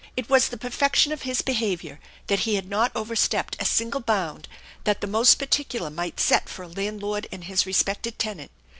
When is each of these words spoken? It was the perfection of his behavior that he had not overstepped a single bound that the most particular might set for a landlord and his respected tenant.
It 0.17 0.31
was 0.31 0.47
the 0.49 0.57
perfection 0.57 1.11
of 1.11 1.21
his 1.21 1.43
behavior 1.43 1.99
that 2.25 2.39
he 2.39 2.55
had 2.55 2.67
not 2.67 2.91
overstepped 2.95 3.55
a 3.59 3.65
single 3.65 4.01
bound 4.01 4.47
that 4.83 4.99
the 4.99 5.05
most 5.05 5.35
particular 5.37 5.91
might 5.91 6.19
set 6.19 6.49
for 6.49 6.63
a 6.63 6.67
landlord 6.67 7.27
and 7.31 7.43
his 7.43 7.67
respected 7.67 8.17
tenant. 8.17 8.49